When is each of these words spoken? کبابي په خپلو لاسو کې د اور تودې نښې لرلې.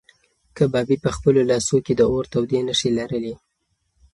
کبابي 0.57 0.97
په 1.03 1.09
خپلو 1.15 1.41
لاسو 1.49 1.75
کې 1.85 1.93
د 1.95 2.01
اور 2.11 2.25
تودې 2.31 2.59
نښې 2.67 2.89
لرلې. 2.97 3.35